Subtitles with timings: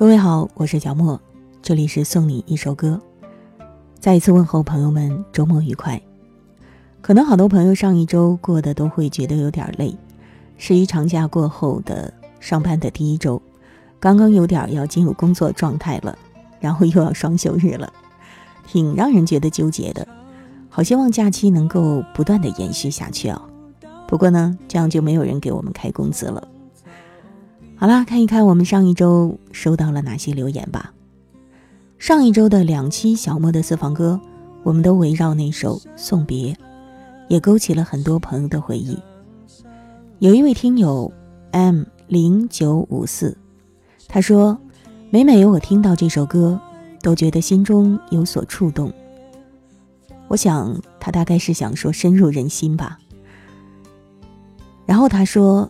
[0.00, 1.20] 各位好，我是小莫，
[1.60, 2.98] 这里是送你一首歌。
[3.98, 6.00] 再一次问候朋友们，周末愉快。
[7.02, 9.94] 可能好多朋友上一周过得都会觉得有点累，
[10.56, 12.10] 十一长假过后的
[12.40, 13.42] 上班的第一周，
[13.98, 16.16] 刚刚有点要进入工作状态了，
[16.60, 17.92] 然后又要双休日了，
[18.66, 20.08] 挺让人觉得纠结的。
[20.70, 23.42] 好希望假期能够不断的延续下去啊！
[24.08, 26.48] 不过呢，这样就没有人给我们开工资了。
[27.80, 30.92] 好啦，看一看我们上一周收到了哪些留言吧。
[31.98, 34.20] 上一周的两期小莫的私房歌，
[34.62, 36.52] 我们都围绕那首《送别》，
[37.30, 38.98] 也勾起了很多朋友的回忆。
[40.18, 41.10] 有一位听友
[41.52, 43.34] M 零九五四，
[44.06, 44.58] 他说
[45.08, 46.60] ：“每每有我听到这首歌，
[47.00, 48.92] 都觉得心中有所触动。”
[50.28, 52.98] 我想他大概是想说深入人心吧。
[54.84, 55.66] 然后他说。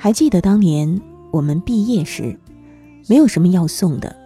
[0.00, 1.00] 还记得当年
[1.30, 2.38] 我们毕业时，
[3.06, 4.16] 没有什么要送的，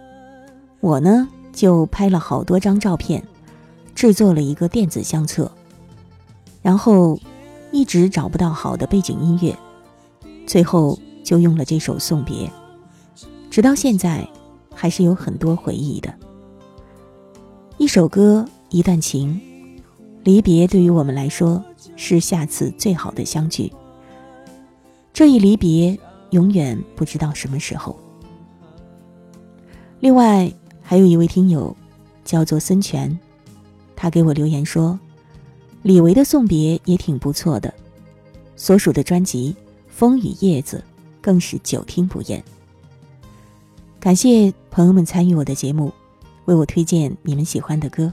[0.79, 3.23] 我呢就拍了好多张照片，
[3.93, 5.51] 制作了一个电子相册，
[6.61, 7.19] 然后
[7.71, 9.57] 一直找不到好的背景音乐，
[10.47, 12.47] 最后就用了这首《送别》，
[13.49, 14.27] 直到现在
[14.73, 16.13] 还是有很多回忆的。
[17.77, 19.41] 一首歌，一段情，
[20.23, 21.61] 离别对于我们来说
[21.95, 23.71] 是下次最好的相聚。
[25.11, 25.99] 这一离别，
[26.33, 27.95] 永远不知道什么时候。
[29.99, 31.75] 另外，还有一位听友，
[32.25, 33.17] 叫做孙权，
[33.95, 34.99] 他给我留言说，
[35.83, 37.73] 李维的送别也挺不错的，
[38.55, 39.55] 所属的专辑
[39.87, 40.77] 《风雨叶子》
[41.21, 42.43] 更是久听不厌。
[43.99, 45.93] 感谢朋友们参与我的节目，
[46.45, 48.11] 为我推荐你们喜欢的歌。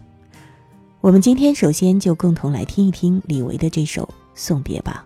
[1.01, 4.03] 我们今天首先就共同来听一听李维的这首
[4.35, 5.05] 《送别》吧。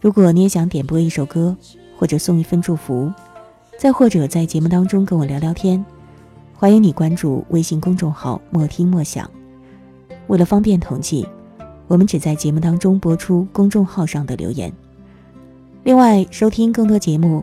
[0.00, 1.56] 如果你也想点播一首歌，
[2.04, 3.10] 或者送一份祝福，
[3.78, 5.82] 再或者在节目当中跟我聊聊天，
[6.54, 9.30] 欢迎你关注微信公众号“莫听莫想”。
[10.28, 11.26] 为了方便统计，
[11.88, 14.70] 我们只在节目当中播出公众号上的留言。
[15.82, 17.42] 另外，收听更多节目，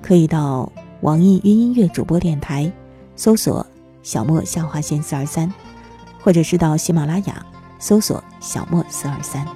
[0.00, 2.72] 可以到网易云音乐主播电台
[3.14, 3.66] 搜索
[4.02, 5.52] “小莫下划线四二三”，
[6.24, 7.44] 或者是到喜马拉雅
[7.78, 9.46] 搜索“小莫四二三”。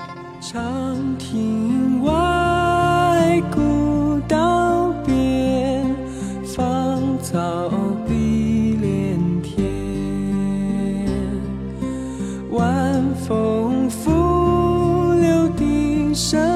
[0.43, 3.43] 长亭外，
[7.32, 7.70] 草
[8.06, 9.56] 碧连天。
[12.50, 16.52] 晚风拂柳笛声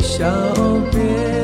[0.00, 0.24] 小
[0.92, 1.37] 别。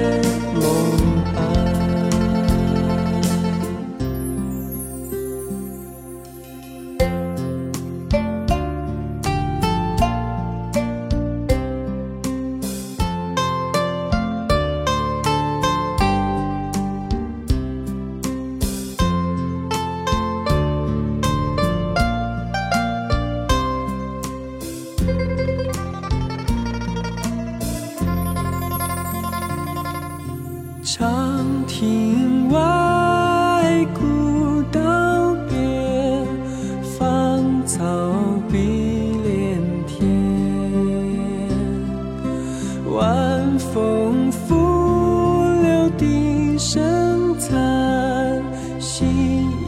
[42.94, 44.54] 晚风拂
[45.62, 48.40] 柳笛声残
[48.78, 49.04] 夕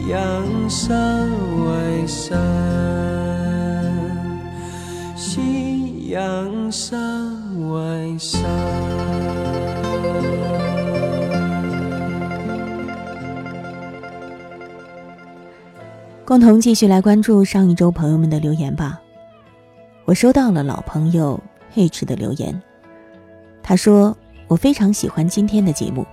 [0.07, 1.29] 阳山
[1.65, 2.37] 外山
[5.17, 8.41] 夕阳山外山
[16.23, 19.01] 共同继续来关注上一周朋友们的留言吧。
[20.05, 21.37] 我收到了老朋友
[21.73, 22.66] h 的留言。
[23.67, 24.15] 他说
[24.47, 26.07] 我非常喜欢今天的节目，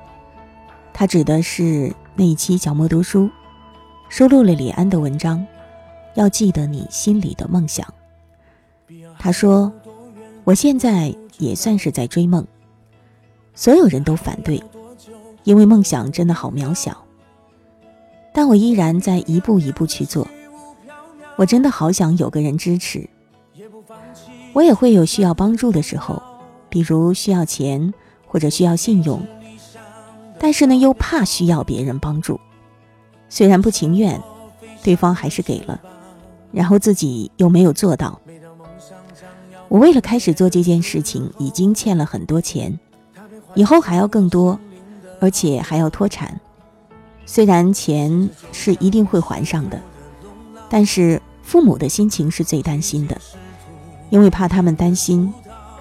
[0.93, 3.31] 他指的是那一期小莫读书，
[4.09, 5.47] 收录了李安的文章，
[6.17, 7.87] 要记得你心里的梦想。
[9.21, 9.73] 他说
[10.43, 12.45] 我现在也算是在追梦，
[13.55, 14.61] 所有人都反对，
[15.45, 17.05] 因为梦想真的好渺小，
[18.33, 20.27] 但我依然在一步一步去做。
[21.37, 23.09] 我真的好想有个人支持。
[24.53, 26.21] 我也会有需要帮助的时候，
[26.75, 27.95] 比如需要钱
[28.27, 29.23] 或者需要信用，
[30.41, 32.41] 但是呢又怕需要别人帮助，
[33.29, 34.21] 虽然不情愿，
[34.83, 35.81] 对方还是给了，
[36.51, 38.21] 然后自己又没有做到。
[39.69, 42.77] 我为了开始做这件事情，已经欠了很多钱，
[43.55, 44.59] 以后还要更多，
[45.21, 46.41] 而且还要脱产。
[47.25, 49.81] 虽然钱是一定会还上的，
[50.69, 53.17] 但是父母的心情是最担心的。
[54.11, 55.33] 因为怕他们担心，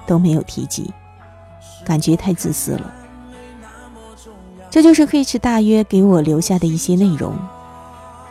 [0.06, 0.94] 都没有提及，
[1.86, 2.94] 感觉太自私了。
[4.70, 7.36] 这就是 Hitch 大约给我留下的一些内容。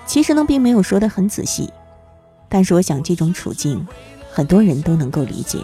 [0.07, 1.73] 其实呢，并没有说的很仔细，
[2.49, 3.87] 但是我想这种处境，
[4.33, 5.59] 很多人都能够理解。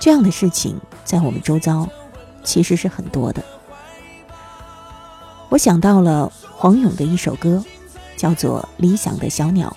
[0.00, 1.88] 这样的事情在我们周遭，
[2.42, 3.42] 其实是很多的。
[5.48, 7.62] 我想到了黄勇的一首歌，
[8.16, 9.76] 叫做《理想的小鸟》，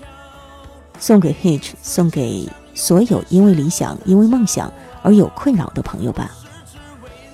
[0.99, 2.49] 送给 Hitch，送给。
[2.75, 6.31] 所有因为理想、因为梦想而有困扰的朋友吧。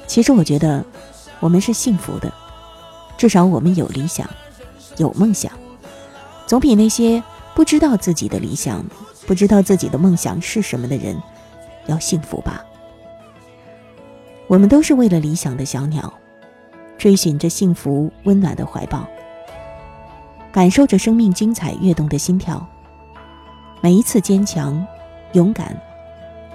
[0.07, 0.83] 其实我觉得，
[1.39, 2.31] 我们是幸福的，
[3.17, 4.29] 至少我们有理想、
[4.97, 5.51] 有梦想，
[6.45, 7.21] 总比那些
[7.53, 8.85] 不知道自己的理想、
[9.25, 11.15] 不知道自己的梦想是什么的人
[11.87, 12.63] 要幸福吧。
[14.47, 16.13] 我们都是为了理想的小鸟，
[16.97, 19.07] 追寻着幸福温暖的怀抱，
[20.51, 22.63] 感受着生命精彩跃动的心跳，
[23.81, 24.85] 每一次坚强。
[25.33, 25.77] 勇敢，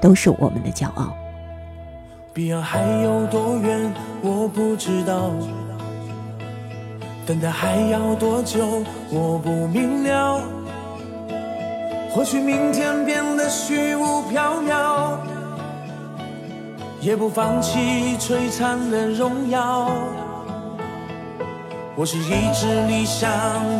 [0.00, 1.12] 都是我们的骄傲。
[2.32, 3.92] 彼岸还有多远，
[4.22, 5.32] 我不知道；
[7.26, 10.40] 等待还要多久，我不明了。
[12.12, 15.16] 或许明天变得虚无缥缈，
[17.00, 19.90] 也不放弃璀璨的荣耀。
[21.96, 23.30] 我是一只理想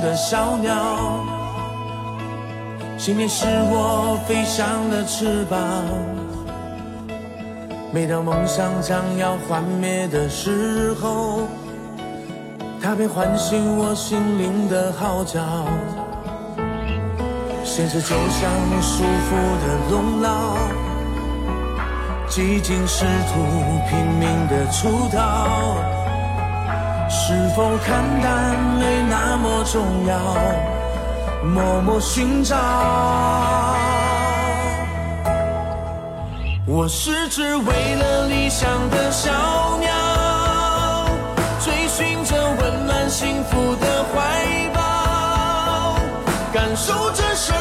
[0.00, 1.39] 的小鸟。
[3.00, 5.58] 信念是我飞翔的翅膀，
[7.94, 11.49] 每当梦想将要幻灭的时候，
[12.79, 15.41] 它便唤醒我心灵的号角。
[17.64, 18.52] 现实就像
[18.82, 19.32] 束缚
[19.64, 20.58] 的笼牢，
[22.29, 23.41] 几经试图
[23.88, 25.79] 拼命的出逃，
[27.08, 30.80] 是否看淡没那么重要？
[31.42, 32.54] 默默寻找，
[36.66, 39.30] 我是只为了理想的小
[39.78, 39.90] 鸟，
[41.64, 45.97] 追寻着温暖幸福的怀抱，
[46.52, 47.56] 感受着生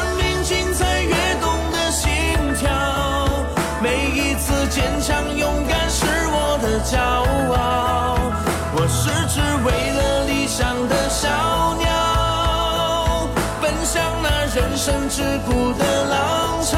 [14.90, 16.76] 生桎梏的浪潮，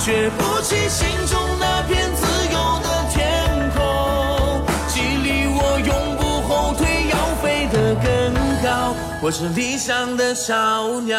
[0.00, 3.80] 却不及心中那片自由的天空，
[4.88, 8.04] 激励我永不后退，要飞得更
[8.64, 8.92] 高。
[9.20, 11.16] 我是理想的小鸟。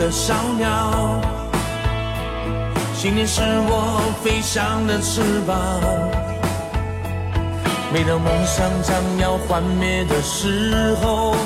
[0.00, 1.20] 的小鸟，
[2.94, 5.56] 信念是我飞翔的翅膀。
[7.92, 11.36] 每当梦想将要幻灭的时候，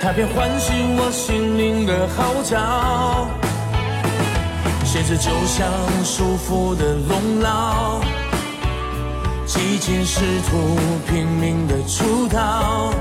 [0.00, 3.28] 它便唤醒我心灵的号角。
[4.82, 5.68] 现实就像
[6.02, 8.00] 束缚的笼牢，
[9.44, 12.94] 几经试图拼命的出逃。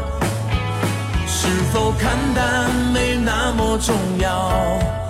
[1.26, 3.16] 是否看淡没
[3.54, 5.09] 么重要？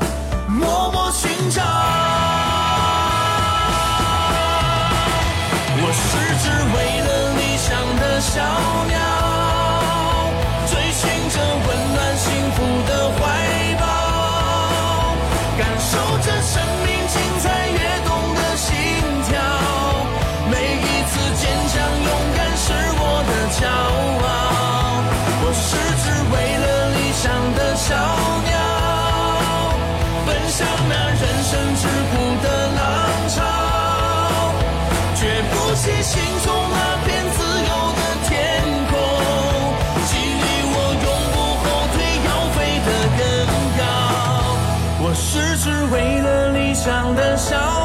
[45.09, 47.78] 我是只为了理想的小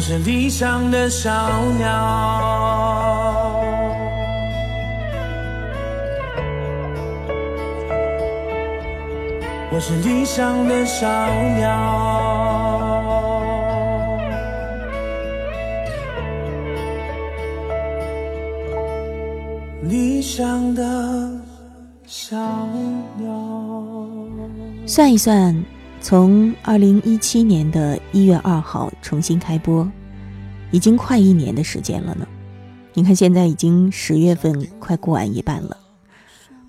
[0.00, 1.30] 我是理想的小
[1.72, 1.86] 鸟。
[9.70, 11.06] 我是理想的小
[11.58, 11.68] 鸟。
[19.82, 21.30] 理想的
[22.06, 22.38] 小
[23.18, 23.28] 鸟。
[24.86, 25.62] 算一算，
[26.00, 29.88] 从二零一七年的一月二号重新开播，
[30.70, 32.26] 已经快一年的时间了呢。
[32.94, 35.76] 你看，现在已经十月份快过完一半了。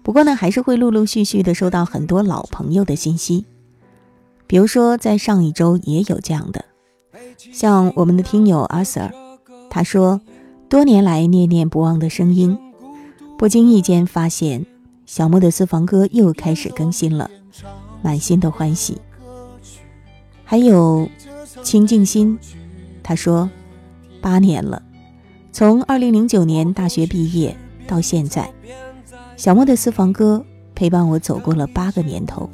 [0.04, 3.46] 不过呢，还是会陆陆续续的收到很多老朋友的信息，
[4.48, 6.66] 比如说在上一周也有这样的，
[7.38, 9.12] 像我们的听友阿 Sir，
[9.70, 10.20] 他说，
[10.68, 12.58] 多年来念念不忘的声音，
[13.38, 14.66] 不经意间发现
[15.06, 17.30] 小莫的私房歌又开始更新了，
[18.02, 18.98] 满心的欢喜。
[20.52, 21.10] 还有
[21.64, 22.38] 清静心，
[23.02, 23.50] 他说，
[24.20, 24.84] 八年了，
[25.54, 27.56] 从二零零九年大学毕业
[27.88, 28.52] 到现在。
[29.38, 32.50] 小莫的私房歌陪伴我走过了八个年头，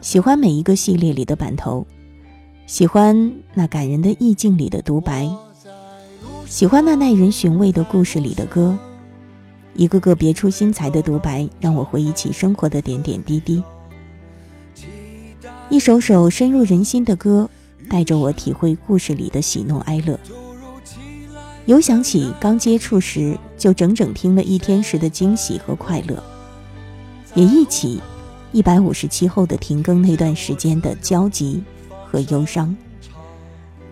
[0.00, 1.84] 喜欢每一个系列里的版头，
[2.68, 5.28] 喜欢那感人的意境里的独白，
[6.46, 8.78] 喜欢那耐人寻味的故事里的歌，
[9.74, 13.60] 一个个别出心裁的独白让我回忆起生活的点点滴滴，
[15.70, 17.48] 一首首深入人心的歌
[17.88, 20.18] 带着我体会故事里的喜怒哀乐。
[21.64, 26.20] 有想起刚接触时就整整听了一天时的惊喜和快乐，
[27.34, 28.02] 也忆起
[28.50, 31.62] 一百五十七后的停更那段时间的焦急
[32.04, 32.76] 和忧伤，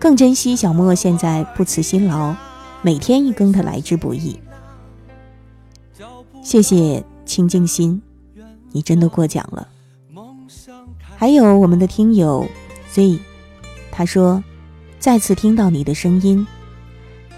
[0.01, 2.35] 更珍惜小莫现在不辞辛劳，
[2.83, 4.37] 每天一更的来之不易。
[6.43, 8.03] 谢谢清静心，
[8.73, 9.69] 你真的过奖了。
[11.21, 12.47] 还有我们的听友
[12.93, 13.19] Z，
[13.91, 14.45] 他说
[15.01, 16.47] 再次听到你的声音。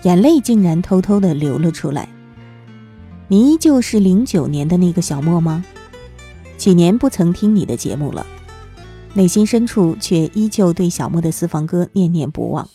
[0.02, 2.06] 眼泪竟然偷偷的流了出来。
[3.28, 5.64] 你依旧是零九年的那个小莫吗？
[6.58, 8.26] 几年不曾听你的节目了，
[9.14, 12.68] 内心深处却依旧对小莫的私房歌念念不忘。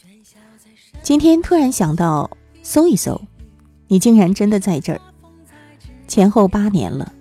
[1.04, 2.32] 今天突然想到
[2.64, 3.22] 搜一搜，
[3.90, 5.00] 你竟然真的在这儿。
[6.08, 7.14] 前后八年了，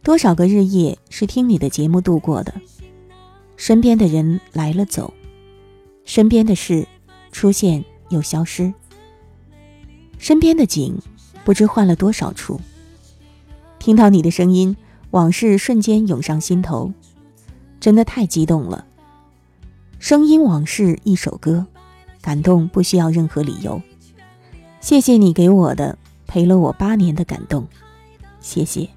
[0.00, 2.54] 多少个日夜是听你的节目度过的？
[3.60, 5.12] 身边的人来了走，
[6.06, 6.88] 身边的事
[7.30, 8.72] 出现又消失。
[10.16, 10.98] 身边的景，
[11.44, 12.58] 不知换了多少处。
[13.78, 14.74] 听到你的声音，
[15.10, 16.94] 往事瞬间涌上心头，
[17.78, 18.86] 真的太激动了。
[19.98, 21.66] 声音往事一首歌，
[22.22, 23.82] 感动不需要任何理由。
[24.80, 27.68] 谢谢你给我的陪了我八年的感动，
[28.40, 28.88] 谢谢。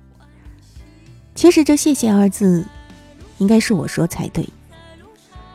[1.36, 2.66] 其实这“谢谢”二字，
[3.44, 4.48] 应该是我说才对。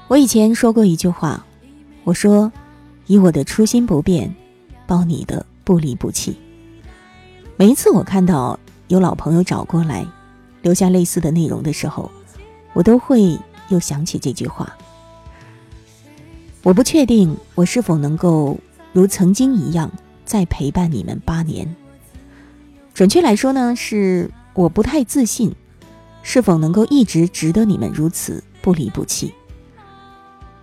[0.08, 1.42] 我以前说过一句话，
[2.04, 2.52] 我说
[3.08, 4.36] ：“以我的初心不变，
[4.86, 6.34] 报你的。”不离不弃。
[7.58, 10.06] 每一次我看到有老朋友找过来，
[10.62, 12.10] 留下类似的内容的时候，
[12.72, 14.74] 我都会又想起这句话。
[16.62, 18.58] 我不确定我是否能够
[18.94, 19.92] 如曾经一样
[20.24, 21.76] 再陪伴你们八年。
[22.94, 25.54] 准确来说呢，是我不太自信，
[26.30, 29.32] 是否能够一直值得你们如此不离不弃。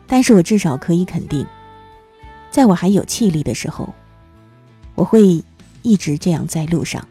[0.05, 1.43] 但是我至少可以肯定，
[2.51, 3.91] 在我还有气力的时候。
[4.93, 5.43] 我会
[5.81, 7.05] 一直这样在路上，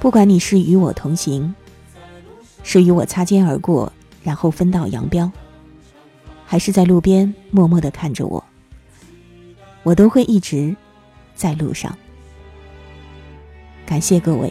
[0.00, 1.54] 不管你是与我同行，
[2.62, 5.30] 是与我擦肩而过，然后分道扬镳，
[6.46, 8.42] 还是在路边默默的看着我，
[9.82, 10.74] 我都会一直
[11.34, 11.94] 在路上。
[13.84, 14.50] 感谢各位。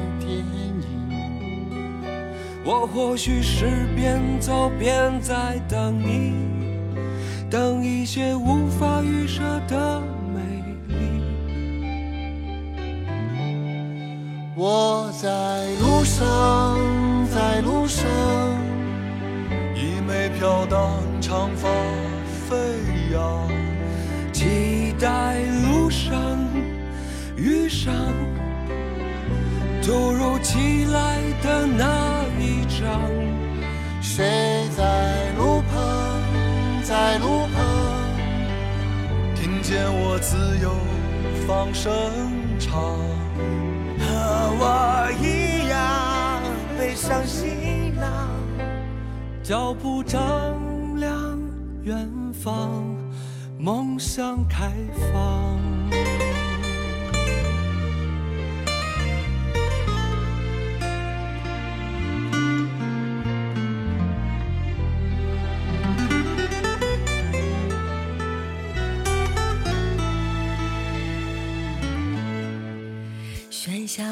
[2.63, 6.35] 我或许是边走边在等你，
[7.49, 9.99] 等一些无法预设的
[10.31, 10.41] 美
[10.87, 10.95] 丽。
[14.55, 15.27] 我在
[15.79, 16.77] 路上，
[17.33, 18.05] 在路上，
[19.75, 21.67] 一枚飘荡长发
[22.47, 22.55] 飞
[23.11, 23.49] 扬。
[24.31, 26.13] 期待路上
[27.35, 27.93] 遇上
[29.83, 32.10] 突如其来的那
[34.01, 37.63] 谁在路旁，在路旁，
[39.35, 40.75] 听见我自由
[41.47, 41.91] 放声
[42.59, 42.81] 唱。
[43.99, 44.07] 和
[44.59, 46.41] 我一样
[46.77, 48.29] 背上行囊，
[49.41, 50.19] 脚步丈
[50.97, 51.39] 量
[51.83, 52.83] 远方，
[53.57, 54.71] 梦想开
[55.13, 55.80] 放。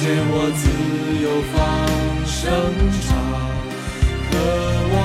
[0.00, 0.70] 见我自
[1.20, 1.58] 由放
[2.24, 2.38] 声
[3.02, 3.18] 唱。
[4.30, 4.32] 和
[4.94, 4.96] 我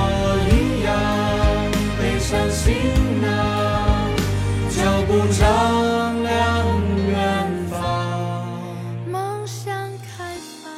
[0.48, 0.54] 一
[0.84, 0.88] 样
[1.98, 2.62] 背上行
[3.20, 3.26] 囊，
[4.70, 4.78] 脚
[5.08, 5.42] 步丈
[6.22, 6.32] 量
[7.08, 7.12] 远
[7.68, 7.74] 方。
[9.10, 10.70] 梦想开放。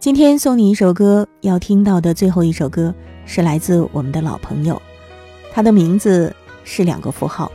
[0.00, 2.92] 今天送你一首歌，要听到的最后一首歌
[3.24, 4.82] 是来自我们的老朋友，
[5.52, 7.52] 他的名字是两个符号，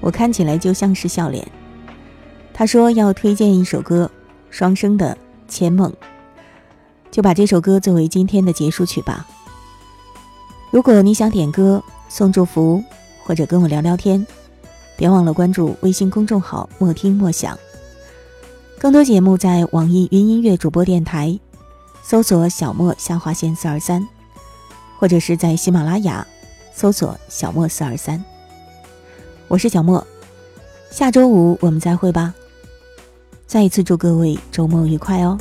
[0.00, 1.44] 我看起来就像是笑脸。
[2.56, 4.08] 他说要推荐一首歌，
[4.48, 5.18] 双生的
[5.52, 5.90] 《千梦》，
[7.10, 9.26] 就把这首歌作为今天的结束曲吧。
[10.70, 12.82] 如果你想点歌、送祝福
[13.24, 14.24] 或者跟我聊聊天，
[14.96, 17.58] 别忘了关注微信公众号“莫听莫想”。
[18.78, 21.36] 更多节目在网易云音乐主播电台
[22.04, 24.06] 搜索“小莫下划线四二三”，
[24.96, 26.24] 或者是在喜马拉雅
[26.72, 28.24] 搜索“小莫四二三”。
[29.48, 30.06] 我是小莫，
[30.90, 32.32] 下周五我们再会吧。
[33.46, 35.38] 再一次祝各位周末愉快哦！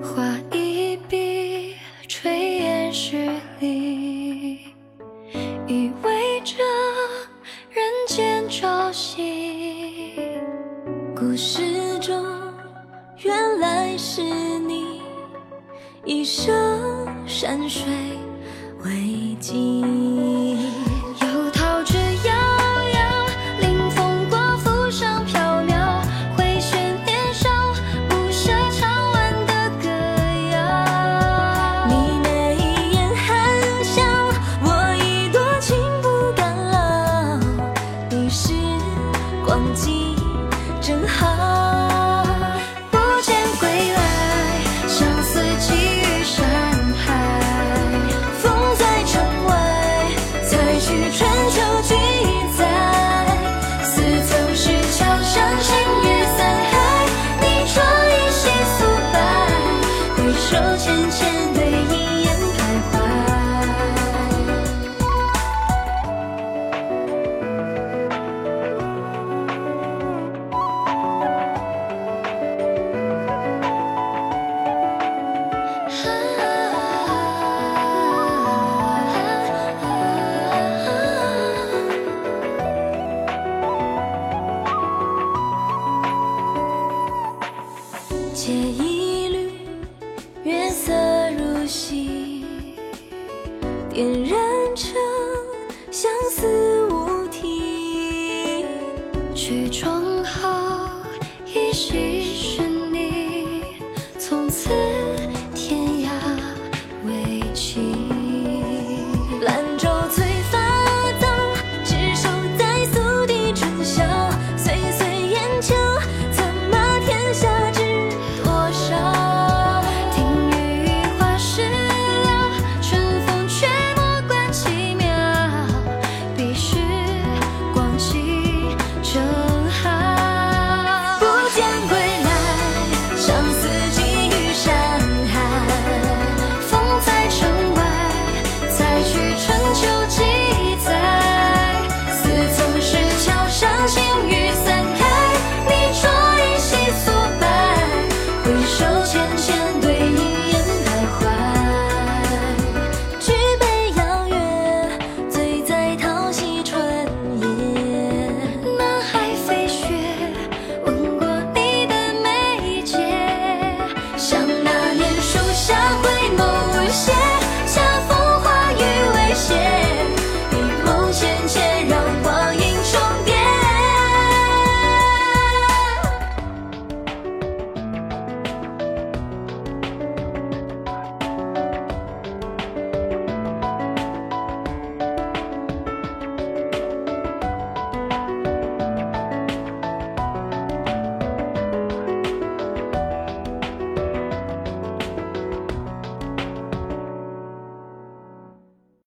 [0.00, 1.74] 画一笔，
[2.06, 3.16] 炊烟十
[3.58, 4.58] 里，
[5.66, 6.54] 意味着
[7.70, 10.12] 人间朝夕。
[11.16, 12.24] 故事中
[13.18, 15.00] 原来是你，
[16.04, 17.90] 一生山水
[18.84, 19.82] 为记。